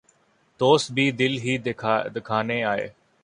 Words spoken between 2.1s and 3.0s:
دکھانے آئے